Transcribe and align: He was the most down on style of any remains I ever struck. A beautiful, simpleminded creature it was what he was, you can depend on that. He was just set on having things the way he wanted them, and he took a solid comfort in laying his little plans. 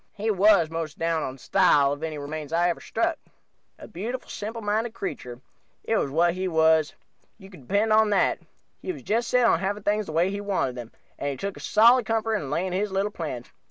He 0.15 0.31
was 0.31 0.69
the 0.69 0.73
most 0.73 0.97
down 0.97 1.21
on 1.21 1.37
style 1.37 1.93
of 1.93 2.01
any 2.01 2.17
remains 2.17 2.51
I 2.51 2.69
ever 2.69 2.81
struck. 2.81 3.19
A 3.77 3.87
beautiful, 3.87 4.31
simpleminded 4.31 4.95
creature 4.95 5.41
it 5.83 5.95
was 5.95 6.09
what 6.09 6.33
he 6.33 6.47
was, 6.47 6.93
you 7.37 7.51
can 7.51 7.67
depend 7.67 7.93
on 7.93 8.09
that. 8.09 8.39
He 8.81 8.91
was 8.91 9.03
just 9.03 9.29
set 9.29 9.45
on 9.45 9.59
having 9.59 9.83
things 9.83 10.07
the 10.07 10.11
way 10.11 10.31
he 10.31 10.41
wanted 10.41 10.73
them, 10.73 10.91
and 11.19 11.29
he 11.29 11.37
took 11.37 11.55
a 11.55 11.59
solid 11.59 12.07
comfort 12.07 12.37
in 12.37 12.49
laying 12.49 12.73
his 12.73 12.91
little 12.91 13.11
plans. 13.11 13.51